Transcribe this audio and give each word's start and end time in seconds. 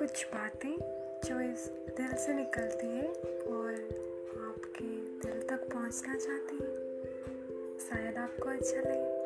कुछ 0.00 0.26
बातें 0.26 0.76
जो 1.24 1.40
इस 1.40 1.70
दिल 1.96 2.16
से 2.16 2.34
निकलती 2.34 2.86
है 2.86 3.08
और 3.42 3.74
आपके 4.48 4.84
दिल 4.94 5.42
तक 5.48 5.68
पहुँचना 5.72 6.14
चाहती 6.14 6.56
है। 6.56 7.02
शायद 7.78 8.16
आपको 8.16 8.48
अच्छा 8.48 8.76
लगे। 8.76 9.19